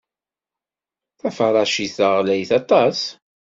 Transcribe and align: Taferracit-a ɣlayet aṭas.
Taferracit-a 1.19 2.07
ɣlayet 2.15 2.51
aṭas. 2.59 2.99